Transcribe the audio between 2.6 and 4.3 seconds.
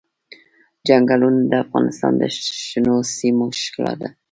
شنو سیمو ښکلا ده.